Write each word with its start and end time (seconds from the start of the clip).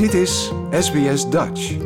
Dit 0.00 0.14
is 0.14 0.52
SBS 0.70 1.30
Dutch. 1.30 1.76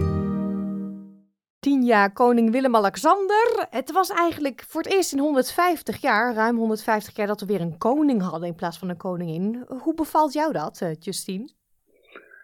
Tien 1.58 1.84
jaar 1.84 2.12
koning 2.12 2.50
Willem-Alexander. 2.50 3.67
Het 3.71 3.92
was 3.92 4.10
eigenlijk 4.10 4.64
voor 4.67 4.83
het 4.83 4.92
eerst 4.92 5.12
in 5.12 5.18
150 5.18 6.00
jaar, 6.00 6.35
ruim 6.35 6.57
150 6.57 7.16
jaar, 7.16 7.26
dat 7.26 7.41
we 7.41 7.46
weer 7.46 7.60
een 7.60 7.78
koning 7.78 8.23
hadden 8.23 8.48
in 8.48 8.55
plaats 8.55 8.79
van 8.79 8.89
een 8.89 8.96
koningin. 8.96 9.64
Hoe 9.66 9.95
bevalt 9.95 10.32
jou 10.32 10.53
dat, 10.53 10.80
eh, 10.80 10.91
Justine? 10.98 11.48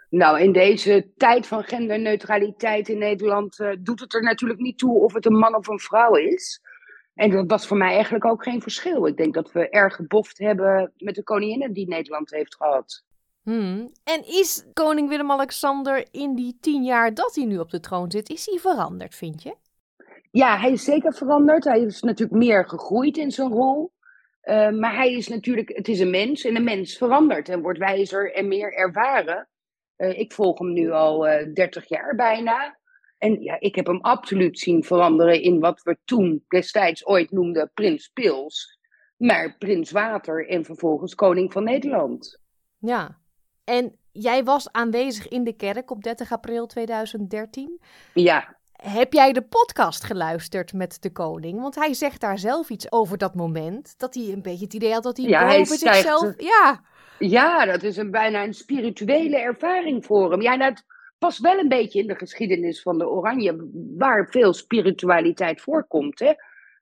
Nou, 0.09 0.41
in 0.41 0.53
deze 0.53 1.11
tijd 1.17 1.47
van 1.47 1.63
genderneutraliteit 1.63 2.89
in 2.89 2.99
Nederland 2.99 3.59
uh, 3.59 3.71
doet 3.79 4.01
het 4.01 4.15
er 4.15 4.23
natuurlijk 4.23 4.61
niet 4.61 4.79
toe 4.79 4.99
of 4.99 5.13
het 5.13 5.27
een 5.27 5.39
man 5.39 5.55
of 5.55 5.69
een 5.69 5.79
vrouw 5.79 6.15
is. 6.15 6.61
En 7.15 7.31
dat 7.31 7.51
was 7.51 7.67
voor 7.67 7.77
mij 7.77 7.93
eigenlijk 7.93 8.25
ook 8.25 8.43
geen 8.43 8.63
verschil. 8.63 9.07
Ik 9.07 9.17
denk 9.17 9.35
dat 9.35 9.53
we 9.53 9.69
erg 9.69 9.95
geboft 9.95 10.39
hebben 10.39 10.93
met 10.97 11.15
de 11.15 11.23
koninginnen 11.23 11.73
die 11.73 11.89
Nederland 11.89 12.31
heeft 12.31 12.57
gehad. 12.57 13.05
Hmm. 13.43 13.93
En 14.05 14.27
is 14.27 14.65
koning 14.73 15.09
Willem-Alexander 15.09 16.07
in 16.11 16.35
die 16.35 16.57
tien 16.61 16.85
jaar 16.85 17.15
dat 17.15 17.35
hij 17.35 17.45
nu 17.45 17.59
op 17.59 17.71
de 17.71 17.81
troon 17.81 18.11
zit, 18.11 18.31
is 18.31 18.47
hij 18.47 18.59
veranderd, 18.59 19.15
vind 19.15 19.43
je? 19.43 19.57
Ja, 20.31 20.59
hij 20.59 20.71
is 20.71 20.85
zeker 20.85 21.15
veranderd. 21.15 21.65
Hij 21.65 21.81
is 21.81 22.03
natuurlijk 22.03 22.39
meer 22.39 22.69
gegroeid 22.69 23.17
in 23.17 23.31
zijn 23.31 23.49
rol. 23.49 23.93
Uh, 24.43 24.71
maar 24.71 24.95
hij 24.95 25.13
is 25.13 25.29
natuurlijk, 25.29 25.69
het 25.69 25.89
is 25.89 26.01
een 26.01 26.11
mens 26.11 26.45
en 26.45 26.57
een 26.57 26.65
mens 26.65 26.97
verandert 26.97 27.49
en 27.49 27.63
wordt 27.63 27.79
wijzer 27.79 28.35
en 28.35 28.49
meer 28.49 28.75
ervaren. 28.75 29.49
Uh, 29.97 30.19
ik 30.19 30.33
volg 30.33 30.59
hem 30.59 30.73
nu 30.73 30.91
al 30.91 31.27
uh, 31.27 31.41
eh, 31.41 31.55
30 31.55 31.89
jaar 31.89 32.15
bijna. 32.15 32.79
En 33.19 33.43
ja, 33.43 33.61
ik 33.61 33.75
heb 33.75 33.87
hem 33.87 34.01
absoluut 34.01 34.59
zien 34.59 34.85
veranderen 34.85 35.43
in 35.43 35.61
wat 35.61 35.83
we 35.83 35.99
toen 36.05 36.45
destijds 36.49 37.07
ooit 37.07 37.31
noemden 37.31 37.71
Prins 37.75 38.09
Pils. 38.09 38.79
Maar 39.17 39.57
Prins 39.59 39.91
Water 39.91 40.49
en 40.49 40.65
vervolgens 40.65 41.15
Koning 41.15 41.53
van 41.53 41.65
Nederland. 41.65 42.41
Ja, 42.79 43.20
en 43.71 43.97
jij 44.13 44.45
was 44.45 44.73
aanwezig 44.73 45.29
in 45.29 45.45
de 45.45 45.53
kerk 45.53 45.91
op 45.91 46.03
30 46.03 46.33
april 46.33 46.67
2013. 46.67 47.81
Ja. 48.15 48.57
Heb 48.73 49.13
jij 49.13 49.33
de 49.33 49.43
podcast 49.43 50.05
geluisterd 50.05 50.73
met 50.73 51.03
de 51.03 51.13
koning? 51.13 51.61
Want 51.61 51.75
hij 51.75 51.95
zegt 51.95 52.21
daar 52.21 52.39
zelf 52.39 52.71
iets 52.71 52.93
over 52.93 53.19
dat 53.19 53.35
moment. 53.35 53.95
Dat 53.99 54.15
hij 54.15 54.33
een 54.33 54.43
beetje 54.43 54.65
het 54.65 54.75
idee 54.75 54.93
had 54.93 55.03
dat 55.03 55.17
hij 55.17 55.27
ja, 55.27 55.47
boven 55.47 55.77
zichzelf... 55.77 56.35
Ja. 56.37 56.81
ja, 57.19 57.65
dat 57.65 57.83
is 57.83 57.97
een, 57.97 58.11
bijna 58.11 58.43
een 58.43 58.55
spirituele 58.55 59.39
ervaring 59.39 60.05
voor 60.05 60.31
hem. 60.31 60.43
Ja, 60.43 60.57
dat 60.57 60.85
past 61.19 61.39
wel 61.39 61.59
een 61.59 61.69
beetje 61.69 62.01
in 62.01 62.07
de 62.07 62.15
geschiedenis 62.15 62.83
van 62.83 62.99
de 62.99 63.09
Oranje, 63.09 63.69
waar 63.97 64.29
veel 64.31 64.53
spiritualiteit 64.53 65.61
voorkomt. 65.61 66.19
Hè? 66.19 66.33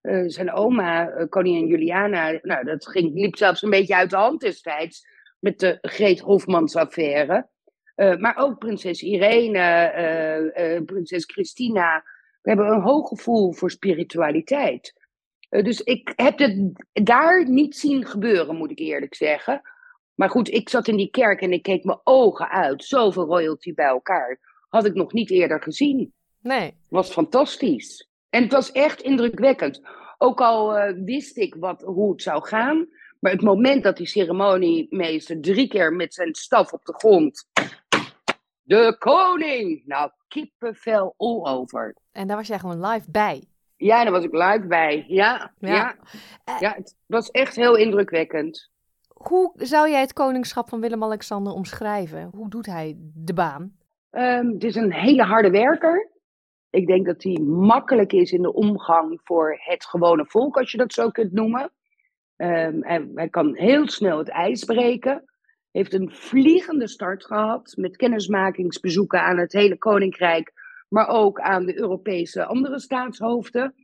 Uh, 0.02 0.28
zijn 0.28 0.52
oma, 0.52 1.10
uh, 1.10 1.28
koningin 1.28 1.66
Juliana, 1.66 2.38
nou, 2.42 2.64
dat 2.64 2.88
ging, 2.88 3.14
liep 3.14 3.36
zelfs 3.36 3.62
een 3.62 3.70
beetje 3.70 3.96
uit 3.96 4.10
de 4.10 4.16
hand 4.16 4.40
destijds 4.40 5.06
met 5.38 5.58
de 5.58 5.78
Greet 5.80 6.20
Hofmans 6.20 6.76
affaire. 6.76 7.48
Uh, 7.96 8.16
maar 8.16 8.36
ook 8.36 8.58
prinses 8.58 9.02
Irene, 9.02 10.82
prinses 10.86 11.24
Christina. 11.24 12.02
We 12.42 12.48
hebben 12.50 12.66
een 12.66 12.80
hoog 12.80 13.08
gevoel 13.08 13.52
voor 13.52 13.70
spiritualiteit. 13.70 14.94
dus 15.48 15.80
ik 15.80 16.12
heb 16.16 16.38
het 16.38 16.74
daar 16.92 17.48
niet 17.48 17.76
zien 17.76 18.06
gebeuren, 18.06 18.56
moet 18.56 18.70
ik 18.70 18.78
eerlijk 18.78 19.14
zeggen. 19.14 19.62
Maar 20.14 20.30
goed, 20.30 20.50
ik 20.50 20.68
zat 20.68 20.88
in 20.88 20.96
die 20.96 21.10
kerk 21.10 21.40
en 21.40 21.52
ik 21.52 21.62
keek 21.62 21.84
mijn 21.84 22.00
ogen 22.04 22.48
uit. 22.48 22.84
Zoveel 22.84 23.24
royalty 23.24 23.74
bij 23.74 23.86
elkaar. 23.86 24.38
Had 24.68 24.84
ik 24.84 24.94
nog 24.94 25.12
niet 25.12 25.30
eerder 25.30 25.62
gezien. 25.62 26.12
Nee. 26.40 26.74
Was 26.88 27.10
fantastisch. 27.10 28.08
En 28.30 28.42
het 28.42 28.52
was 28.52 28.72
echt 28.72 29.00
indrukwekkend. 29.00 29.80
Ook 30.18 30.40
al 30.40 30.92
wist 31.04 31.36
ik 31.36 31.54
wat, 31.54 31.82
hoe 31.82 32.10
het 32.10 32.22
zou 32.22 32.44
gaan. 32.44 32.88
Maar 33.18 33.32
het 33.32 33.42
moment 33.42 33.82
dat 33.82 33.96
die 33.96 34.06
ceremoniemeester 34.06 35.40
drie 35.40 35.68
keer 35.68 35.92
met 35.92 36.14
zijn 36.14 36.34
staf 36.34 36.72
op 36.72 36.84
de 36.84 36.94
grond. 36.94 37.48
De 38.62 38.96
koning! 38.98 39.82
Nou, 39.86 40.10
kippenvel 40.28 41.14
all 41.16 41.44
over. 41.44 41.96
En 42.12 42.26
daar 42.26 42.36
was 42.36 42.46
jij 42.46 42.58
gewoon 42.58 42.86
live 42.86 43.10
bij? 43.10 43.44
Ja, 43.76 44.02
daar 44.02 44.12
was 44.12 44.24
ik 44.24 44.32
live 44.32 44.66
bij. 44.66 45.04
Ja, 45.08 45.52
ja. 45.58 45.74
ja. 45.74 45.96
Uh, 46.48 46.60
ja 46.60 46.74
het 46.76 46.96
was 47.06 47.30
echt 47.30 47.56
heel 47.56 47.76
indrukwekkend. 47.76 48.70
Hoe 49.08 49.52
zou 49.56 49.90
jij 49.90 50.00
het 50.00 50.12
koningschap 50.12 50.68
van 50.68 50.80
Willem-Alexander 50.80 51.52
omschrijven? 51.52 52.30
Hoe 52.34 52.48
doet 52.48 52.66
hij 52.66 52.96
de 53.14 53.34
baan? 53.34 53.76
Um, 54.10 54.52
het 54.52 54.64
is 54.64 54.74
een 54.74 54.92
hele 54.92 55.22
harde 55.22 55.50
werker. 55.50 56.10
Ik 56.70 56.86
denk 56.86 57.06
dat 57.06 57.22
hij 57.22 57.38
makkelijk 57.42 58.12
is 58.12 58.32
in 58.32 58.42
de 58.42 58.52
omgang 58.52 59.20
voor 59.24 59.56
het 59.58 59.84
gewone 59.84 60.26
volk, 60.26 60.56
als 60.56 60.70
je 60.70 60.78
dat 60.78 60.92
zo 60.92 61.10
kunt 61.10 61.32
noemen. 61.32 61.70
Um, 62.40 62.84
hij, 63.14 63.28
kan 63.28 63.54
heel 63.54 63.88
snel 63.88 64.18
het 64.18 64.28
ijs 64.28 64.64
breken. 64.64 65.24
Heeft 65.70 65.92
een 65.92 66.10
vliegende 66.10 66.88
start 66.88 67.24
gehad 67.24 67.72
met 67.76 67.96
kennismakingsbezoeken 67.96 69.22
aan 69.22 69.38
het 69.38 69.52
hele 69.52 69.78
koninkrijk, 69.78 70.52
maar 70.88 71.08
ook 71.08 71.40
aan 71.40 71.66
de 71.66 71.78
Europese 71.78 72.44
andere 72.44 72.80
staatshoofden. 72.80 73.74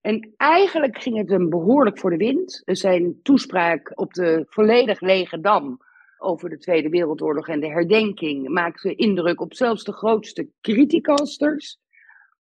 En 0.00 0.34
eigenlijk 0.36 0.98
ging 0.98 1.16
het 1.16 1.30
hem 1.30 1.48
behoorlijk 1.48 1.98
voor 1.98 2.10
de 2.10 2.16
wind. 2.16 2.62
Zijn 2.64 3.20
toespraak 3.22 3.92
op 3.94 4.12
de 4.12 4.44
volledig 4.48 5.00
lege 5.00 5.40
dam 5.40 5.78
over 6.18 6.48
de 6.48 6.58
Tweede 6.58 6.88
Wereldoorlog 6.88 7.48
en 7.48 7.60
de 7.60 7.70
herdenking 7.70 8.48
maakte 8.48 8.94
indruk 8.94 9.40
op 9.40 9.54
zelfs 9.54 9.84
de 9.84 9.92
grootste 9.92 10.48
criticasters. 10.60 11.78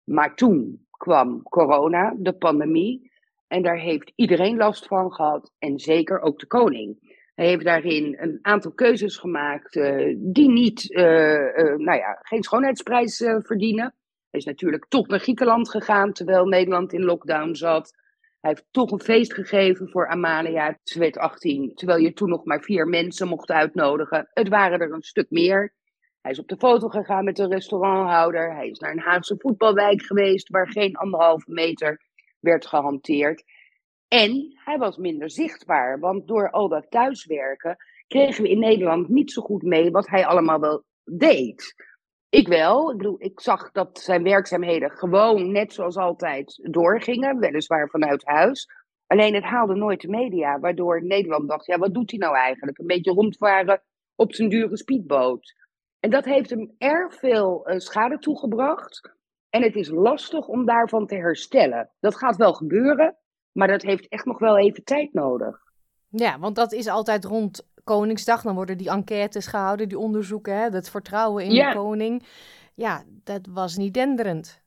Maar 0.03 0.35
toen 0.35 0.87
kwam 0.91 1.43
corona, 1.43 2.15
de 2.17 2.33
pandemie, 2.33 3.11
en 3.47 3.61
daar 3.61 3.79
heeft 3.79 4.11
iedereen 4.15 4.57
last 4.57 4.87
van 4.87 5.13
gehad, 5.13 5.51
en 5.59 5.79
zeker 5.79 6.21
ook 6.21 6.39
de 6.39 6.47
koning. 6.47 7.15
Hij 7.35 7.47
heeft 7.47 7.63
daarin 7.63 8.17
een 8.19 8.39
aantal 8.41 8.71
keuzes 8.71 9.17
gemaakt 9.17 9.75
uh, 9.75 10.15
die 10.19 10.49
niet, 10.49 10.89
uh, 10.89 11.03
uh, 11.03 11.75
nou 11.75 11.97
ja, 11.97 12.19
geen 12.21 12.43
schoonheidsprijs 12.43 13.17
verdienen. 13.39 13.95
Hij 14.29 14.39
is 14.39 14.45
natuurlijk 14.45 14.85
toch 14.87 15.07
naar 15.07 15.19
Griekenland 15.19 15.69
gegaan 15.69 16.13
terwijl 16.13 16.45
Nederland 16.45 16.93
in 16.93 17.03
lockdown 17.03 17.53
zat. 17.53 17.93
Hij 18.39 18.49
heeft 18.51 18.67
toch 18.71 18.91
een 18.91 19.01
feest 19.01 19.33
gegeven 19.33 19.89
voor 19.89 20.07
Amalia. 20.07 20.79
Ze 20.83 20.99
werd 20.99 21.17
18, 21.17 21.75
terwijl 21.75 21.99
je 21.99 22.13
toen 22.13 22.29
nog 22.29 22.45
maar 22.45 22.61
vier 22.61 22.87
mensen 22.87 23.27
mocht 23.27 23.51
uitnodigen. 23.51 24.29
Het 24.33 24.49
waren 24.49 24.79
er 24.79 24.91
een 24.91 25.01
stuk 25.01 25.29
meer. 25.29 25.73
Hij 26.21 26.31
is 26.31 26.39
op 26.39 26.47
de 26.47 26.57
foto 26.57 26.87
gegaan 26.87 27.23
met 27.23 27.35
de 27.35 27.47
restauranthouder. 27.47 28.55
Hij 28.55 28.69
is 28.69 28.79
naar 28.79 28.91
een 28.91 28.99
Haagse 28.99 29.35
voetbalwijk 29.37 30.01
geweest 30.01 30.49
waar 30.49 30.71
geen 30.71 30.95
anderhalve 30.95 31.51
meter 31.51 32.06
werd 32.39 32.67
gehanteerd. 32.67 33.43
En 34.07 34.53
hij 34.63 34.77
was 34.77 34.97
minder 34.97 35.29
zichtbaar, 35.29 35.99
want 35.99 36.27
door 36.27 36.51
al 36.51 36.69
dat 36.69 36.91
thuiswerken 36.91 37.77
kregen 38.07 38.43
we 38.43 38.49
in 38.49 38.59
Nederland 38.59 39.09
niet 39.09 39.31
zo 39.31 39.41
goed 39.41 39.61
mee 39.61 39.91
wat 39.91 40.07
hij 40.07 40.25
allemaal 40.25 40.59
wel 40.59 40.83
deed. 41.03 41.75
Ik 42.29 42.47
wel. 42.47 42.91
Ik 42.91 42.97
bedoel, 42.97 43.15
ik 43.19 43.39
zag 43.39 43.71
dat 43.71 43.99
zijn 43.99 44.23
werkzaamheden 44.23 44.91
gewoon 44.91 45.51
net 45.51 45.73
zoals 45.73 45.97
altijd 45.97 46.67
doorgingen, 46.71 47.39
weliswaar 47.39 47.89
vanuit 47.89 48.25
huis. 48.25 48.67
Alleen 49.07 49.33
het 49.33 49.43
haalde 49.43 49.75
nooit 49.75 50.01
de 50.01 50.07
media, 50.07 50.59
waardoor 50.59 51.03
Nederland 51.03 51.49
dacht, 51.49 51.65
ja, 51.65 51.77
wat 51.77 51.93
doet 51.93 52.09
hij 52.09 52.19
nou 52.19 52.35
eigenlijk? 52.35 52.77
Een 52.77 52.87
beetje 52.87 53.11
rondvaren 53.11 53.81
op 54.15 54.33
zijn 54.33 54.49
dure 54.49 54.77
speedboot. 54.77 55.55
En 55.99 56.09
dat 56.09 56.25
heeft 56.25 56.49
hem 56.49 56.75
erg 56.77 57.13
veel 57.15 57.69
uh, 57.69 57.77
schade 57.77 58.19
toegebracht. 58.19 59.16
En 59.57 59.63
het 59.63 59.75
is 59.75 59.89
lastig 59.89 60.47
om 60.47 60.65
daarvan 60.65 61.07
te 61.07 61.15
herstellen. 61.15 61.89
Dat 61.99 62.17
gaat 62.17 62.35
wel 62.35 62.53
gebeuren, 62.53 63.15
maar 63.51 63.67
dat 63.67 63.81
heeft 63.81 64.07
echt 64.07 64.25
nog 64.25 64.39
wel 64.39 64.57
even 64.57 64.83
tijd 64.83 65.13
nodig. 65.13 65.57
Ja, 66.09 66.39
want 66.39 66.55
dat 66.55 66.73
is 66.73 66.87
altijd 66.87 67.25
rond 67.25 67.67
Koningsdag. 67.83 68.41
Dan 68.41 68.55
worden 68.55 68.77
die 68.77 68.89
enquêtes 68.89 69.47
gehouden, 69.47 69.87
die 69.87 69.99
onderzoeken, 69.99 70.57
hè, 70.57 70.69
het 70.69 70.89
vertrouwen 70.89 71.43
in 71.43 71.49
de 71.49 71.71
koning. 71.73 72.23
Ja, 72.75 73.03
dat 73.23 73.47
was 73.49 73.77
niet 73.77 73.93
denderend. 73.93 74.61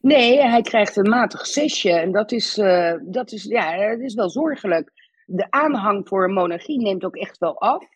Nee, 0.00 0.40
hij 0.40 0.62
krijgt 0.62 0.96
een 0.96 1.08
matig 1.08 1.46
zesje. 1.46 1.92
En 1.92 2.12
dat 2.12 2.32
is, 2.32 2.58
uh, 2.58 2.94
dat 3.02 3.32
is, 3.32 3.44
ja, 3.44 3.88
dat 3.88 4.00
is 4.00 4.14
wel 4.14 4.30
zorgelijk. 4.30 4.92
De 5.26 5.46
aanhang 5.50 6.08
voor 6.08 6.24
een 6.24 6.32
monarchie 6.32 6.82
neemt 6.82 7.04
ook 7.04 7.16
echt 7.16 7.38
wel 7.38 7.60
af. 7.60 7.86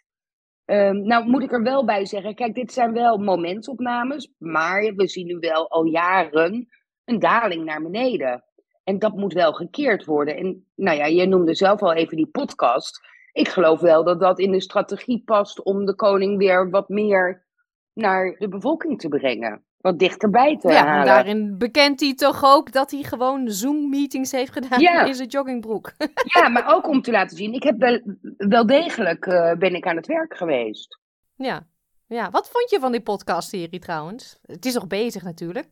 Um, 0.65 1.07
nou 1.07 1.29
moet 1.29 1.43
ik 1.43 1.53
er 1.53 1.63
wel 1.63 1.85
bij 1.85 2.07
zeggen, 2.07 2.35
kijk, 2.35 2.55
dit 2.55 2.73
zijn 2.73 2.93
wel 2.93 3.19
momentopnames, 3.19 4.33
maar 4.39 4.95
we 4.95 5.09
zien 5.09 5.27
nu 5.27 5.39
wel 5.39 5.71
al 5.71 5.85
jaren 5.85 6.69
een 7.05 7.19
daling 7.19 7.65
naar 7.65 7.83
beneden. 7.83 8.45
En 8.85 8.99
dat 8.99 9.17
moet 9.17 9.33
wel 9.33 9.53
gekeerd 9.53 10.05
worden. 10.05 10.37
En 10.37 10.67
nou 10.75 10.97
ja, 10.97 11.07
je 11.07 11.27
noemde 11.27 11.55
zelf 11.55 11.83
al 11.83 11.93
even 11.93 12.17
die 12.17 12.31
podcast 12.31 13.01
ik 13.33 13.49
geloof 13.49 13.81
wel 13.81 14.05
dat 14.05 14.21
dat 14.21 14.39
in 14.39 14.53
de 14.53 14.61
strategie 14.61 15.23
past 15.25 15.63
om 15.63 15.85
de 15.85 15.95
koning 15.95 16.39
weer 16.39 16.71
wat 16.71 16.89
meer 16.89 17.47
naar 17.93 18.37
de 18.39 18.49
bevolking 18.49 18.99
te 18.99 19.09
brengen. 19.09 19.65
Wat 19.83 19.99
dichterbij 19.99 20.59
te 20.59 20.69
ja, 20.69 20.87
halen. 20.87 21.07
Ja, 21.07 21.15
daarin 21.15 21.59
bekent 21.59 22.01
hij 22.01 22.15
toch 22.15 22.45
ook 22.45 22.73
dat 22.73 22.91
hij 22.91 23.03
gewoon 23.03 23.51
Zoom-meetings 23.51 24.33
heeft 24.33 24.53
gedaan 24.53 25.07
in 25.07 25.15
zijn 25.15 25.29
joggingbroek. 25.29 25.93
ja, 26.35 26.49
maar 26.49 26.75
ook 26.75 26.89
om 26.89 27.03
te 27.03 27.11
laten 27.11 27.37
zien, 27.37 27.53
ik 27.53 27.63
heb 27.63 27.79
wel, 27.79 28.01
wel 28.37 28.67
degelijk 28.67 29.27
uh, 29.27 29.53
ben 29.53 29.75
ik 29.75 29.87
aan 29.87 29.97
het 29.97 30.07
werk 30.07 30.37
geweest. 30.37 30.99
Ja. 31.37 31.67
ja, 32.07 32.31
wat 32.31 32.51
vond 32.51 32.71
je 32.71 32.81
van 32.81 32.93
die 32.93 33.01
podcastserie 33.01 33.81
trouwens? 33.81 34.39
Het 34.43 34.65
is 34.65 34.75
nog 34.75 34.87
bezig 34.87 35.23
natuurlijk. 35.23 35.69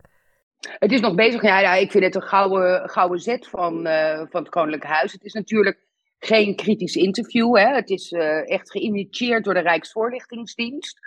Het 0.60 0.92
is 0.92 1.00
nog 1.00 1.14
bezig, 1.14 1.42
ja, 1.42 1.60
ja 1.60 1.74
ik 1.74 1.90
vind 1.90 2.04
het 2.04 2.14
een 2.14 2.22
gouden, 2.22 2.88
gouden 2.88 3.20
zet 3.20 3.48
van, 3.48 3.86
uh, 3.86 4.22
van 4.30 4.40
het 4.40 4.48
Koninklijk 4.48 4.84
Huis. 4.84 5.12
Het 5.12 5.24
is 5.24 5.32
natuurlijk 5.32 5.78
geen 6.18 6.56
kritisch 6.56 6.96
interview. 6.96 7.56
Hè. 7.56 7.74
Het 7.74 7.90
is 7.90 8.12
uh, 8.12 8.50
echt 8.50 8.70
geïnitieerd 8.70 9.44
door 9.44 9.54
de 9.54 9.60
Rijksvoorlichtingsdienst. 9.60 10.98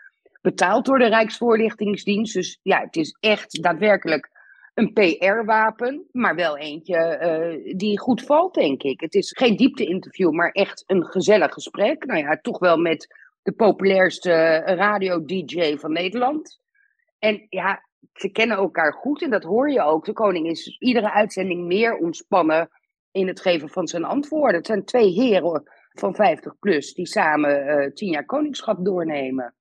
Betaald 0.44 0.86
door 0.86 1.00
de 1.00 1.08
Rijksvoorlichtingsdienst. 1.08 2.34
Dus 2.34 2.60
ja, 2.62 2.80
het 2.80 2.96
is 2.96 3.18
echt 3.20 3.64
daadwerkelijk 3.64 4.30
een 4.74 4.94
PR-wapen, 4.94 6.08
maar 6.12 6.36
wel 6.36 6.58
eentje 6.58 7.20
uh, 7.22 7.78
die 7.78 8.00
goed 8.00 8.22
valt, 8.22 8.54
denk 8.54 8.84
ik. 8.84 9.00
Het 9.00 9.14
is 9.14 9.32
geen 9.32 9.56
diepte-interview, 9.56 10.32
maar 10.32 10.52
echt 10.52 10.84
een 10.88 11.06
gezellig 11.06 11.54
gesprek. 11.54 12.06
Nou 12.06 12.20
ja, 12.20 12.40
toch 12.42 12.60
wel 12.60 12.78
met 12.78 13.08
de 13.42 13.52
populairste 13.52 14.62
radio-dj 14.66 15.76
van 15.78 15.92
Nederland. 15.92 16.60
En 17.20 17.46
ja, 17.50 17.84
ze 18.14 18.30
kennen 18.30 18.58
elkaar 18.58 18.94
goed 18.94 19.22
en 19.22 19.30
dat 19.30 19.44
hoor 19.44 19.72
je 19.72 19.82
ook. 19.82 20.06
De 20.06 20.14
koning 20.14 20.48
is 20.48 20.78
iedere 20.80 21.12
uitzending 21.12 21.66
meer 21.66 21.98
ontspannen 21.98 22.70
in 23.12 23.28
het 23.28 23.42
geven 23.42 23.70
van 23.70 23.88
zijn 23.88 24.04
antwoorden. 24.04 24.58
Het 24.58 24.66
zijn 24.66 24.86
twee 24.86 25.10
heren 25.10 25.72
van 25.90 26.16
50 26.16 26.60
plus 26.60 26.94
die 26.94 27.08
samen 27.08 27.68
uh, 27.68 27.92
tien 27.94 28.12
jaar 28.12 28.26
koningschap 28.26 28.86
doornemen. 28.86 29.54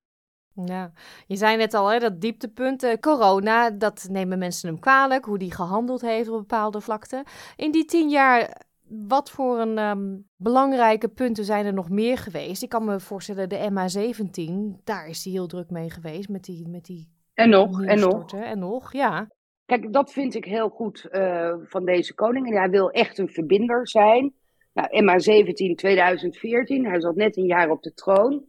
Ja, 0.55 0.93
je 1.27 1.37
zei 1.37 1.57
net 1.57 1.75
al, 1.75 1.89
hè, 1.89 1.99
dat 1.99 2.21
dieptepunt, 2.21 2.85
uh, 2.85 2.93
corona, 3.01 3.71
dat 3.71 4.07
nemen 4.11 4.39
mensen 4.39 4.69
hem 4.69 4.79
kwalijk, 4.79 5.25
hoe 5.25 5.39
die 5.39 5.55
gehandeld 5.55 6.01
heeft 6.01 6.29
op 6.29 6.39
bepaalde 6.39 6.81
vlakten. 6.81 7.25
In 7.57 7.71
die 7.71 7.85
tien 7.85 8.09
jaar, 8.09 8.61
wat 8.89 9.31
voor 9.31 9.59
een 9.59 9.79
um, 9.79 10.29
belangrijke 10.37 11.09
punten 11.09 11.45
zijn 11.45 11.67
er 11.67 11.73
nog 11.73 11.89
meer 11.89 12.19
geweest? 12.19 12.63
Ik 12.63 12.69
kan 12.69 12.85
me 12.85 13.01
voorstellen, 13.01 13.49
de 13.49 13.71
MA17, 13.71 14.83
daar 14.85 15.09
is 15.09 15.25
hij 15.25 15.33
heel 15.33 15.47
druk 15.47 15.71
mee 15.71 15.91
geweest 15.91 16.29
met 16.29 16.45
die, 16.45 16.69
met 16.69 16.85
die 16.85 17.09
en 17.35 17.51
nog, 17.51 17.83
en 17.83 18.01
nog. 18.01 18.33
En 18.33 18.59
nog, 18.59 18.93
ja. 18.93 19.29
Kijk, 19.67 19.93
dat 19.93 20.13
vind 20.13 20.35
ik 20.35 20.45
heel 20.45 20.69
goed 20.69 21.09
uh, 21.11 21.55
van 21.63 21.85
deze 21.85 22.15
koning. 22.15 22.47
En 22.47 22.57
hij 22.57 22.71
wil 22.71 22.91
echt 22.91 23.19
een 23.19 23.29
verbinder 23.29 23.89
zijn. 23.89 24.35
Nou, 24.73 24.89
MA17 25.03 25.75
2014, 25.75 26.87
hij 26.87 27.01
zat 27.01 27.15
net 27.15 27.37
een 27.37 27.47
jaar 27.47 27.71
op 27.71 27.83
de 27.83 27.93
troon. 27.93 28.45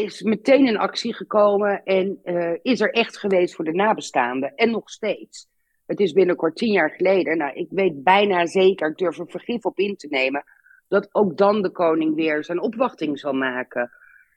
Is 0.00 0.22
meteen 0.22 0.66
in 0.66 0.76
actie 0.76 1.14
gekomen 1.14 1.82
en 1.84 2.18
uh, 2.24 2.52
is 2.62 2.80
er 2.80 2.90
echt 2.90 3.18
geweest 3.18 3.54
voor 3.54 3.64
de 3.64 3.72
nabestaanden. 3.72 4.54
En 4.54 4.70
nog 4.70 4.90
steeds. 4.90 5.46
Het 5.86 6.00
is 6.00 6.12
binnenkort 6.12 6.56
tien 6.56 6.72
jaar 6.72 6.90
geleden. 6.90 7.36
Nou, 7.36 7.52
ik 7.52 7.66
weet 7.70 8.02
bijna 8.02 8.46
zeker, 8.46 8.90
ik 8.90 8.96
durf 8.96 9.18
er 9.18 9.30
vergif 9.30 9.64
op 9.64 9.78
in 9.78 9.96
te 9.96 10.06
nemen, 10.10 10.44
dat 10.88 11.08
ook 11.12 11.36
dan 11.36 11.62
de 11.62 11.70
koning 11.70 12.14
weer 12.14 12.44
zijn 12.44 12.60
opwachting 12.60 13.18
zal 13.18 13.32
maken. 13.32 13.90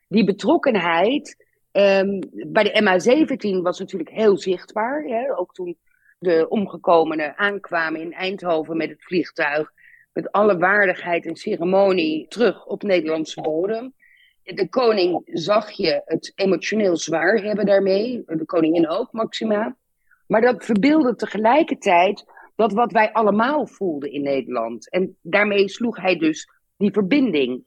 Die 0.07 0.25
betrokkenheid 0.25 1.45
um, 1.71 2.19
bij 2.47 2.63
de 2.63 2.81
MH17 2.81 3.61
was 3.61 3.79
natuurlijk 3.79 4.09
heel 4.09 4.37
zichtbaar. 4.37 5.03
Hè? 5.03 5.37
Ook 5.37 5.53
toen 5.53 5.77
de 6.19 6.45
omgekomenen 6.49 7.37
aankwamen 7.37 8.01
in 8.01 8.13
Eindhoven 8.13 8.77
met 8.77 8.89
het 8.89 9.03
vliegtuig. 9.03 9.71
Met 10.13 10.31
alle 10.31 10.57
waardigheid 10.57 11.25
en 11.25 11.35
ceremonie 11.35 12.27
terug 12.27 12.65
op 12.65 12.83
Nederlandse 12.83 13.41
bodem. 13.41 13.93
De 14.45 14.69
koning 14.69 15.21
zag 15.25 15.71
je 15.71 16.01
het 16.05 16.31
emotioneel 16.35 16.97
zwaar 16.97 17.37
hebben 17.37 17.65
daarmee. 17.65 18.23
De 18.25 18.45
koningin 18.45 18.89
ook, 18.89 19.11
Maxima. 19.11 19.75
Maar 20.27 20.41
dat 20.41 20.65
verbeelde 20.65 21.15
tegelijkertijd 21.15 22.25
dat 22.55 22.73
wat 22.73 22.91
wij 22.91 23.11
allemaal 23.11 23.67
voelden 23.67 24.11
in 24.11 24.21
Nederland. 24.21 24.89
En 24.89 25.17
daarmee 25.21 25.69
sloeg 25.69 25.97
hij 25.97 26.17
dus 26.17 26.49
die 26.77 26.91
verbinding. 26.91 27.63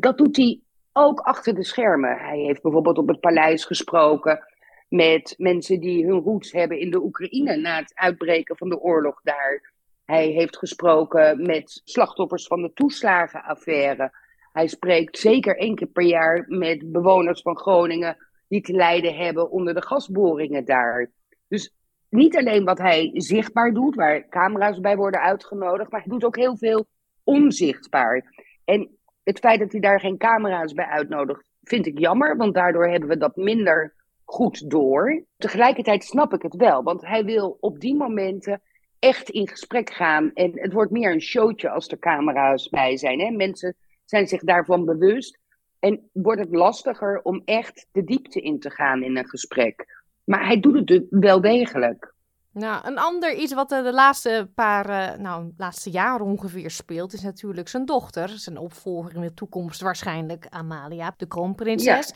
Dat 0.00 0.18
doet 0.18 0.36
hij 0.36 0.60
ook 0.92 1.20
achter 1.20 1.54
de 1.54 1.64
schermen. 1.64 2.18
Hij 2.18 2.38
heeft 2.38 2.62
bijvoorbeeld 2.62 2.98
op 2.98 3.08
het 3.08 3.20
paleis 3.20 3.64
gesproken 3.64 4.44
met 4.88 5.34
mensen 5.38 5.80
die 5.80 6.06
hun 6.06 6.20
roots 6.20 6.52
hebben 6.52 6.78
in 6.78 6.90
de 6.90 7.02
Oekraïne 7.02 7.56
na 7.56 7.76
het 7.76 7.92
uitbreken 7.94 8.56
van 8.56 8.68
de 8.68 8.80
oorlog 8.80 9.20
daar. 9.22 9.72
Hij 10.04 10.26
heeft 10.26 10.56
gesproken 10.56 11.46
met 11.46 11.80
slachtoffers 11.84 12.46
van 12.46 12.62
de 12.62 12.72
toeslagenaffaire. 12.72 14.12
Hij 14.54 14.66
spreekt 14.66 15.18
zeker 15.18 15.56
één 15.56 15.74
keer 15.74 15.86
per 15.86 16.02
jaar 16.02 16.44
met 16.48 16.92
bewoners 16.92 17.42
van 17.42 17.56
Groningen 17.56 18.16
die 18.48 18.60
te 18.60 18.72
lijden 18.72 19.16
hebben 19.16 19.50
onder 19.50 19.74
de 19.74 19.82
gasboringen 19.82 20.64
daar. 20.64 21.10
Dus 21.48 21.74
niet 22.08 22.36
alleen 22.36 22.64
wat 22.64 22.78
hij 22.78 23.10
zichtbaar 23.12 23.72
doet, 23.72 23.94
waar 23.94 24.28
camera's 24.28 24.80
bij 24.80 24.96
worden 24.96 25.20
uitgenodigd, 25.20 25.90
maar 25.90 26.00
hij 26.00 26.10
doet 26.10 26.24
ook 26.24 26.36
heel 26.36 26.56
veel 26.56 26.86
onzichtbaar. 27.24 28.34
En 28.64 28.98
het 29.22 29.38
feit 29.38 29.60
dat 29.60 29.72
hij 29.72 29.80
daar 29.80 30.00
geen 30.00 30.18
camera's 30.18 30.72
bij 30.72 30.86
uitnodigt, 30.86 31.50
vind 31.62 31.86
ik 31.86 31.98
jammer, 31.98 32.36
want 32.36 32.54
daardoor 32.54 32.88
hebben 32.88 33.08
we 33.08 33.16
dat 33.16 33.36
minder 33.36 33.94
goed 34.24 34.70
door. 34.70 35.24
Tegelijkertijd 35.36 36.04
snap 36.04 36.32
ik 36.32 36.42
het 36.42 36.54
wel, 36.56 36.82
want 36.82 37.06
hij 37.06 37.24
wil 37.24 37.56
op 37.60 37.80
die 37.80 37.96
momenten 37.96 38.62
echt 38.98 39.28
in 39.28 39.48
gesprek 39.48 39.90
gaan. 39.90 40.30
En 40.32 40.60
het 40.60 40.72
wordt 40.72 40.90
meer 40.90 41.12
een 41.12 41.22
showtje 41.22 41.70
als 41.70 41.88
er 41.88 41.98
camera's 41.98 42.68
bij 42.68 42.96
zijn. 42.96 43.20
Hè? 43.20 43.30
Mensen 43.30 43.76
zijn 44.14 44.28
zich 44.28 44.42
daarvan 44.42 44.84
bewust. 44.84 45.38
En 45.78 46.08
wordt 46.12 46.40
het 46.40 46.54
lastiger 46.54 47.20
om 47.22 47.42
echt 47.44 47.86
de 47.92 48.04
diepte 48.04 48.40
in 48.40 48.60
te 48.60 48.70
gaan 48.70 49.02
in 49.02 49.16
een 49.16 49.28
gesprek. 49.28 50.02
Maar 50.24 50.46
hij 50.46 50.60
doet 50.60 50.88
het 50.88 51.06
wel 51.10 51.40
degelijk. 51.40 52.14
Nou, 52.52 52.86
een 52.86 52.98
ander 52.98 53.34
iets 53.34 53.52
wat 53.54 53.68
de 53.68 53.92
laatste 53.92 54.50
paar, 54.54 54.88
uh, 54.88 55.18
nou, 55.18 55.52
laatste 55.56 55.90
jaren 55.90 56.26
ongeveer 56.26 56.70
speelt, 56.70 57.12
is 57.12 57.22
natuurlijk 57.22 57.68
zijn 57.68 57.84
dochter. 57.84 58.28
Zijn 58.28 58.58
opvolger 58.58 59.14
in 59.14 59.20
de 59.20 59.34
toekomst 59.34 59.80
waarschijnlijk, 59.80 60.46
Amalia, 60.48 61.14
de 61.16 61.26
kroonprinses. 61.26 62.12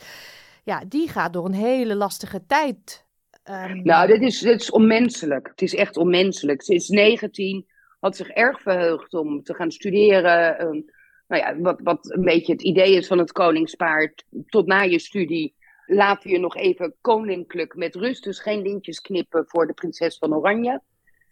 Ja, 0.63 0.83
die 0.87 1.09
gaat 1.09 1.33
door 1.33 1.45
een 1.45 1.53
hele 1.53 1.95
lastige 1.95 2.45
tijd. 2.45 3.05
Um... 3.43 3.81
Nou, 3.83 4.07
dit 4.07 4.21
is, 4.21 4.39
dit 4.39 4.61
is 4.61 4.71
onmenselijk. 4.71 5.47
Het 5.47 5.61
is 5.61 5.75
echt 5.75 5.97
onmenselijk. 5.97 6.63
Ze 6.63 6.73
is 6.73 6.87
19, 6.87 7.65
had 7.99 8.15
zich 8.15 8.29
erg 8.29 8.61
verheugd 8.61 9.13
om 9.13 9.43
te 9.43 9.53
gaan 9.53 9.71
studeren. 9.71 10.61
Um, 10.61 10.85
nou 11.29 11.41
ja, 11.41 11.59
wat, 11.59 11.79
wat 11.83 12.13
een 12.13 12.23
beetje 12.23 12.51
het 12.51 12.61
idee 12.61 12.95
is 12.95 13.07
van 13.07 13.17
het 13.17 13.31
koningspaard. 13.31 14.25
Tot 14.47 14.65
na 14.65 14.81
je 14.81 14.99
studie 14.99 15.55
laten 15.85 16.29
je 16.29 16.39
nog 16.39 16.55
even 16.55 16.95
koninklijk 17.01 17.75
met 17.75 17.95
rust. 17.95 18.23
Dus 18.23 18.39
geen 18.39 18.61
lintjes 18.61 19.01
knippen 19.01 19.45
voor 19.47 19.67
de 19.67 19.73
prinses 19.73 20.17
van 20.17 20.35
Oranje. 20.35 20.81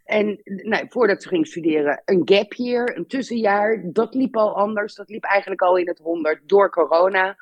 En 0.03 0.41
nou, 0.43 0.85
voordat 0.89 1.21
ze 1.21 1.27
ging 1.27 1.47
studeren, 1.47 2.01
een 2.05 2.21
gap 2.25 2.53
year, 2.53 2.97
een 2.97 3.07
tussenjaar. 3.07 3.81
Dat 3.85 4.13
liep 4.13 4.37
al 4.37 4.55
anders. 4.55 4.95
Dat 4.95 5.09
liep 5.09 5.23
eigenlijk 5.23 5.61
al 5.61 5.77
in 5.77 5.87
het 5.87 5.99
honderd 5.99 6.49
door 6.49 6.69
corona. 6.69 7.37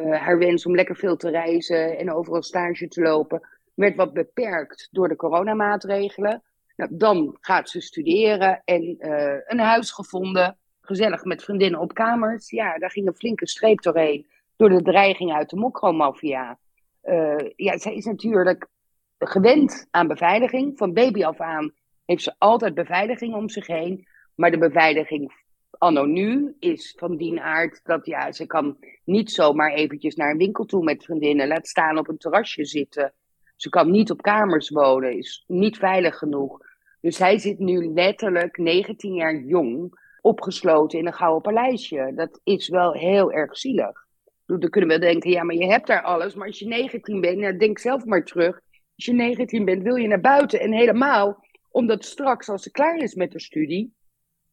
Uh, 0.00 0.20
haar 0.20 0.38
wens 0.38 0.66
om 0.66 0.74
lekker 0.74 0.96
veel 0.96 1.16
te 1.16 1.30
reizen 1.30 1.98
en 1.98 2.12
overal 2.12 2.42
stage 2.42 2.88
te 2.88 3.00
lopen 3.00 3.40
werd 3.74 3.96
wat 3.96 4.12
beperkt 4.12 4.88
door 4.90 5.08
de 5.08 5.16
coronamaatregelen. 5.16 6.42
Nou, 6.76 6.90
dan 6.92 7.36
gaat 7.40 7.70
ze 7.70 7.80
studeren 7.80 8.62
en 8.64 8.96
uh, 8.98 9.36
een 9.46 9.58
huis 9.58 9.90
gevonden. 9.90 10.56
Gezellig 10.84 11.24
met 11.24 11.44
vriendinnen 11.44 11.80
op 11.80 11.94
kamers. 11.94 12.50
Ja, 12.50 12.78
daar 12.78 12.90
ging 12.90 13.06
een 13.06 13.14
flinke 13.14 13.48
streep 13.48 13.82
doorheen 13.82 14.26
door 14.56 14.68
de 14.68 14.82
dreiging 14.82 15.32
uit 15.32 15.50
de 15.50 15.56
mokromafia. 15.56 16.58
Uh, 17.04 17.50
ja, 17.56 17.78
zij 17.78 17.94
is 17.94 18.04
natuurlijk 18.04 18.66
gewend 19.18 19.86
aan 19.90 20.06
beveiliging. 20.06 20.78
Van 20.78 20.92
baby 20.92 21.24
af 21.24 21.40
aan 21.40 21.72
heeft 22.04 22.22
ze 22.22 22.34
altijd 22.38 22.74
beveiliging 22.74 23.34
om 23.34 23.48
zich 23.48 23.66
heen. 23.66 24.06
Maar 24.34 24.50
de 24.50 24.58
beveiliging 24.58 25.32
anno 25.78 26.04
nu 26.04 26.56
is 26.58 26.94
van 26.98 27.16
die 27.16 27.40
aard 27.40 27.80
dat 27.84 28.06
ja, 28.06 28.32
ze 28.32 28.46
kan 28.46 28.76
niet 29.04 29.30
zomaar 29.30 29.72
eventjes 29.72 30.14
naar 30.14 30.30
een 30.30 30.36
winkel 30.38 30.64
toe 30.64 30.84
met 30.84 31.04
vriendinnen. 31.04 31.48
Laat 31.48 31.66
staan 31.66 31.98
op 31.98 32.08
een 32.08 32.18
terrasje 32.18 32.64
zitten. 32.64 33.12
Ze 33.56 33.68
kan 33.68 33.90
niet 33.90 34.10
op 34.10 34.22
kamers 34.22 34.70
wonen, 34.70 35.16
is 35.16 35.44
niet 35.46 35.76
veilig 35.76 36.18
genoeg. 36.18 36.58
Dus 37.00 37.18
hij 37.18 37.38
zit 37.38 37.58
nu 37.58 37.92
letterlijk 37.92 38.58
19 38.58 39.14
jaar 39.14 39.36
jong, 39.36 40.02
opgesloten 40.24 40.98
in 40.98 41.06
een 41.06 41.12
gouden 41.12 41.42
paleisje. 41.42 42.12
Dat 42.14 42.40
is 42.44 42.68
wel 42.68 42.92
heel 42.92 43.32
erg 43.32 43.56
zielig. 43.56 44.06
Dan 44.46 44.70
kunnen 44.70 44.90
we 44.90 44.98
denken, 44.98 45.30
ja, 45.30 45.42
maar 45.42 45.54
je 45.54 45.66
hebt 45.66 45.86
daar 45.86 46.02
alles. 46.02 46.34
Maar 46.34 46.46
als 46.46 46.58
je 46.58 46.66
19 46.66 47.20
bent, 47.20 47.38
nou, 47.38 47.56
denk 47.56 47.78
zelf 47.78 48.04
maar 48.04 48.24
terug. 48.24 48.60
Als 48.96 49.04
je 49.04 49.12
19 49.12 49.64
bent, 49.64 49.82
wil 49.82 49.94
je 49.94 50.08
naar 50.08 50.20
buiten. 50.20 50.60
En 50.60 50.72
helemaal 50.72 51.44
omdat 51.70 52.04
straks, 52.04 52.48
als 52.48 52.62
ze 52.62 52.70
klaar 52.70 52.96
is 52.96 53.14
met 53.14 53.32
de 53.32 53.40
studie, 53.40 53.94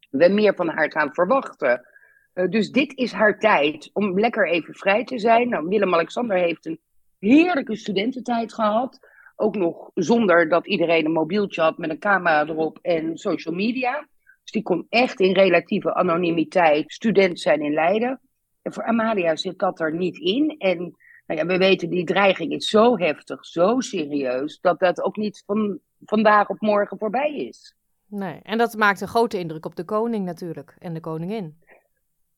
we 0.10 0.30
meer 0.30 0.56
van 0.56 0.68
haar 0.68 0.92
gaan 0.92 1.14
verwachten. 1.14 1.88
Uh, 2.34 2.50
dus 2.50 2.72
dit 2.72 2.98
is 2.98 3.12
haar 3.12 3.40
tijd 3.40 3.90
om 3.94 4.20
lekker 4.20 4.48
even 4.48 4.74
vrij 4.74 5.04
te 5.04 5.20
zijn. 5.20 5.50
Nou, 5.50 5.68
Willem-Alexander 5.68 6.38
heeft 6.38 6.66
een 6.66 6.80
heerlijke 7.20 7.76
studententijd 7.76 8.54
gehad. 8.54 9.00
Ook 9.36 9.56
nog 9.56 9.92
zonder 9.94 10.50
dat 10.50 10.68
iedereen 10.68 11.06
een 11.06 11.12
mobieltje 11.12 11.62
had 11.62 11.78
met 11.78 11.90
een 11.90 12.00
camera 12.00 12.48
erop 12.48 12.80
en 12.82 13.18
social 13.18 13.56
media. 13.56 14.08
Dus 14.42 14.52
die 14.52 14.62
kon 14.62 14.86
echt 14.90 15.20
in 15.20 15.34
relatieve 15.34 15.94
anonimiteit 15.94 16.94
student 16.94 17.40
zijn 17.40 17.62
in 17.62 17.74
Leiden. 17.74 18.20
En 18.62 18.74
voor 18.74 18.84
Amalia 18.84 19.36
zit 19.36 19.60
dat 19.60 19.80
er 19.80 19.96
niet 19.96 20.18
in. 20.18 20.56
En 20.58 20.78
nou 21.26 21.40
ja, 21.40 21.46
we 21.46 21.58
weten, 21.58 21.90
die 21.90 22.06
dreiging 22.06 22.52
is 22.52 22.70
zo 22.70 22.98
heftig, 22.98 23.46
zo 23.46 23.80
serieus, 23.80 24.60
dat 24.60 24.80
dat 24.80 25.02
ook 25.02 25.16
niet 25.16 25.44
van 25.46 25.80
vandaag 26.06 26.50
op 26.50 26.62
morgen 26.62 26.98
voorbij 26.98 27.36
is. 27.36 27.76
Nee, 28.08 28.40
en 28.44 28.58
dat 28.58 28.76
maakt 28.76 29.02
een 29.02 29.08
grote 29.08 29.40
indruk 29.40 29.66
op 29.66 29.76
de 29.76 29.86
koning 29.86 30.26
natuurlijk 30.26 30.76
en 30.80 30.94
de 30.94 31.00
koningin. 31.00 31.60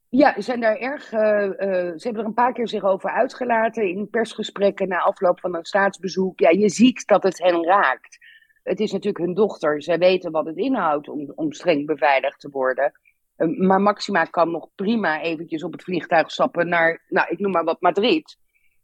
Ja, 0.10 0.34
ze 0.34 0.42
zijn 0.42 0.60
daar 0.60 0.78
erg. 0.78 1.12
Uh, 1.12 1.22
uh, 1.22 1.52
ze 1.96 2.00
hebben 2.02 2.22
er 2.22 2.28
een 2.28 2.34
paar 2.34 2.54
keer 2.54 2.68
zich 2.68 2.84
over 2.84 3.10
uitgelaten 3.10 3.88
in 3.88 4.10
persgesprekken 4.10 4.88
na 4.88 5.00
afloop 5.00 5.40
van 5.40 5.56
een 5.56 5.66
staatsbezoek. 5.66 6.40
Ja, 6.40 6.50
je 6.50 6.70
ziet 6.70 7.08
dat 7.08 7.24
het 7.24 7.38
hen 7.38 7.66
raakt. 7.66 8.18
Het 8.64 8.80
is 8.80 8.92
natuurlijk 8.92 9.26
hun 9.26 9.34
dochter. 9.34 9.84
Zij 9.84 9.98
weten 9.98 10.32
wat 10.32 10.46
het 10.46 10.58
inhoudt 10.58 11.10
om, 11.10 11.32
om 11.36 11.52
streng 11.52 11.86
beveiligd 11.86 12.40
te 12.40 12.50
worden. 12.50 12.92
Uh, 13.38 13.60
maar 13.60 13.82
Maxima 13.82 14.24
kan 14.24 14.52
nog 14.52 14.70
prima 14.76 15.22
eventjes 15.22 15.64
op 15.64 15.72
het 15.72 15.84
vliegtuig 15.84 16.32
stappen 16.32 16.68
naar, 16.68 17.04
nou, 17.08 17.28
ik 17.30 17.40
noem 17.40 17.52
maar 17.52 17.64
wat, 17.64 17.82
Madrid. 17.82 18.38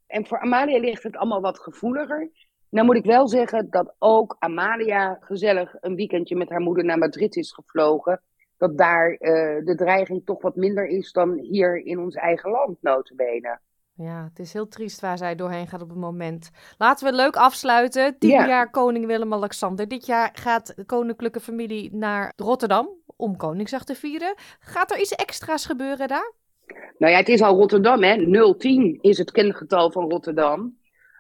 En 0.08 0.26
voor 0.28 0.40
Amalia 0.40 0.80
ligt 0.80 1.04
het 1.04 1.18
allemaal 1.18 1.42
wat 1.42 1.60
gevoeliger. 1.60 2.32
Nou 2.70 2.86
moet 2.86 2.96
ik 2.96 3.06
wel 3.06 3.28
zeggen 3.28 3.70
dat 3.70 3.96
ook 3.98 4.36
Amalia 4.40 5.18
gezellig 5.20 5.76
een 5.80 5.96
weekendje 5.96 6.36
met 6.36 6.50
haar 6.50 6.62
moeder 6.62 6.86
naar 6.86 6.98
Madrid 6.98 7.36
is 7.36 7.52
gevlogen. 7.52 8.22
Dat 8.58 8.78
daar 8.78 9.12
uh, 9.12 9.66
de 9.66 9.76
dreiging 9.76 10.26
toch 10.26 10.42
wat 10.42 10.56
minder 10.56 10.88
is 10.88 11.12
dan 11.12 11.38
hier 11.38 11.86
in 11.86 12.00
ons 12.00 12.16
eigen 12.16 12.52
land, 12.52 12.78
notabene. 12.82 13.60
Ja, 14.02 14.24
het 14.24 14.40
is 14.40 14.54
heel 14.54 14.68
triest 14.68 15.00
waar 15.00 15.18
zij 15.18 15.36
doorheen 15.36 15.68
gaat 15.68 15.82
op 15.82 15.90
het 15.90 15.98
moment. 15.98 16.50
Laten 16.78 17.10
we 17.10 17.16
leuk 17.16 17.36
afsluiten. 17.36 18.18
Tien 18.18 18.30
jaar 18.30 18.70
koning 18.70 19.06
Willem-Alexander. 19.06 19.88
Dit 19.88 20.06
jaar 20.06 20.30
gaat 20.34 20.74
de 20.76 20.86
koninklijke 20.86 21.40
familie 21.40 21.96
naar 21.96 22.34
Rotterdam 22.36 22.90
om 23.16 23.38
Koningsdag 23.38 23.84
te 23.84 23.96
vieren. 23.96 24.36
Gaat 24.60 24.92
er 24.92 25.00
iets 25.00 25.12
extra's 25.12 25.66
gebeuren 25.66 26.08
daar? 26.08 26.34
Nou 26.98 27.12
ja, 27.14 27.20
het 27.20 27.30
is 27.30 27.42
al 27.42 27.56
Rotterdam, 27.56 28.04
hè. 28.04 28.16
010 28.58 28.98
is 29.02 29.18
het 29.18 29.32
kengetal 29.32 29.92
van 29.92 30.10
Rotterdam. 30.10 30.78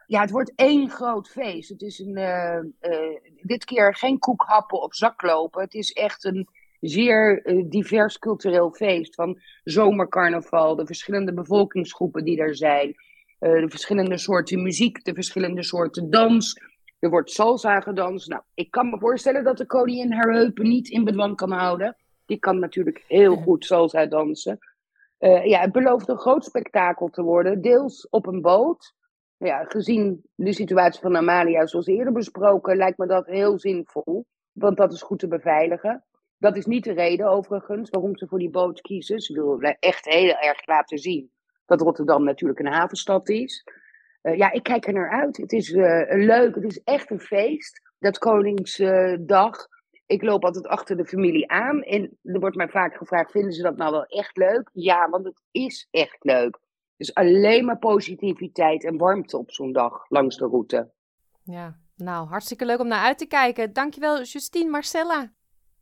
Ja, 0.08 0.22
het 0.22 0.32
wordt 0.32 0.54
één 0.56 0.90
groot 0.90 1.30
feest. 1.30 1.70
Het 1.70 1.82
is 1.82 2.00
een, 2.00 2.18
uh, 2.18 2.92
uh, 2.92 3.18
dit 3.42 3.66
keer 3.66 3.96
geen 3.96 4.20
koekhappen 4.20 4.82
op 4.82 4.94
zak 4.94 5.22
lopen. 5.22 5.62
Het 5.62 5.74
is 5.74 5.92
echt 5.92 6.24
een 6.24 6.48
zeer 6.80 7.46
uh, 7.46 7.64
divers 7.70 8.20
cultureel 8.20 8.72
feest. 8.72 9.16
Van 9.16 9.40
zomercarnaval, 9.64 10.76
de 10.76 10.86
verschillende 10.86 11.34
bevolkingsgroepen 11.34 12.24
die 12.24 12.40
er 12.40 12.56
zijn. 12.56 12.96
de 13.40 13.70
verschillende 13.70 14.18
soorten 14.18 14.62
muziek, 14.62 15.04
de 15.04 15.14
verschillende 15.14 15.64
soorten 15.64 16.10
dans. 16.10 16.62
Er 17.00 17.10
wordt 17.10 17.32
salsa 17.32 17.80
gedanst. 17.80 18.30
Nou, 18.30 18.42
ik 18.54 18.72
kan 18.72 18.90
me 18.90 19.00
voorstellen 19.00 19.44
dat 19.44 19.58
de 19.58 19.66
koningin 19.66 20.12
haar 20.12 20.34
heupen 20.34 20.68
niet 20.68 20.90
in 20.90 21.04
bedwang 21.04 21.36
kan 21.36 21.52
houden. 21.52 21.96
Die 22.26 22.40
kan 22.40 22.60
natuurlijk 22.60 23.04
heel 23.08 23.36
goed 23.36 23.66
salsa 23.66 24.06
dansen. 24.06 24.58
Uh, 25.20 25.46
ja, 25.46 25.60
het 25.60 25.72
belooft 25.72 26.10
een 26.10 26.18
groot 26.18 26.46
spektakel 26.46 27.10
te 27.10 27.22
worden. 27.22 27.62
Deels 27.62 28.08
op 28.10 28.26
een 28.28 28.42
boot. 28.42 28.94
Ja, 29.38 29.64
gezien 29.64 30.22
de 30.36 30.54
situatie 30.54 31.02
van 31.02 31.18
Amalia, 31.18 31.66
zoals 31.66 31.88
eerder 31.88 32.14
besproken, 32.14 32.78
lijkt 32.78 32.98
me 32.98 33.08
dat 33.08 33.26
heel 33.26 33.60
zinvol. 33.60 34.26
Want 34.52 34.78
dat 34.78 34.94
is 34.94 35.02
goed 35.02 35.20
te 35.20 35.28
beveiligen. 35.28 36.04
Dat 36.40 36.58
is 36.58 36.66
niet 36.66 36.84
de 36.84 36.94
reden, 36.94 37.28
overigens, 37.28 37.90
waarom 37.90 38.18
ze 38.18 38.28
voor 38.28 38.40
die 38.40 38.50
boot 38.50 38.82
kiezen. 38.82 39.20
Ze 39.20 39.34
willen 39.34 39.78
echt 39.80 40.06
heel 40.06 40.36
erg 40.36 40.66
laten 40.66 40.98
zien 40.98 41.32
dat 41.66 41.82
Rotterdam 41.82 42.24
natuurlijk 42.24 42.60
een 42.60 42.74
havenstad 42.74 43.30
is. 43.30 43.64
Uh, 44.24 44.38
ja, 44.38 44.52
ik 44.52 44.64
kijk 44.64 44.88
er 44.88 44.94
naar 44.94 45.10
uit. 45.22 45.38
Het 45.38 45.52
is 45.52 45.70
uh, 45.70 46.04
leuk, 46.08 46.56
het 46.56 46.64
is 46.64 46.84
echt 46.84 47.12
een 47.12 47.20
feest. 47.20 47.82
Dat 48.00 48.18
Koningsdag 48.18 49.68
ik 50.10 50.22
loop 50.22 50.46
altijd 50.46 50.68
achter 50.68 50.98
de 50.98 51.06
familie 51.06 51.52
aan. 51.52 51.82
En 51.82 52.18
er 52.24 52.40
wordt 52.40 52.56
mij 52.56 52.70
vaak 52.70 52.96
gevraagd: 52.96 53.32
vinden 53.32 53.54
ze 53.54 53.62
dat 53.62 53.78
nou 53.78 53.92
wel 53.92 54.06
echt 54.06 54.38
leuk? 54.38 54.70
Ja, 54.74 55.10
want 55.10 55.26
het 55.26 55.42
is 55.52 55.88
echt 55.92 56.18
leuk. 56.20 56.60
Dus 56.98 57.14
alleen 57.14 57.66
maar 57.66 57.78
positiviteit 57.78 58.84
en 58.84 58.98
warmte 58.98 59.38
op 59.38 59.52
zo'n 59.52 59.72
dag 59.72 60.10
langs 60.10 60.38
de 60.38 60.46
route. 60.46 60.92
Ja, 61.44 61.80
nou, 61.96 62.28
hartstikke 62.28 62.66
leuk 62.66 62.80
om 62.80 62.88
naar 62.88 63.04
uit 63.04 63.18
te 63.18 63.26
kijken. 63.26 63.74
Dankjewel, 63.74 64.22
Justine 64.22 64.70
Marcella. 64.70 65.32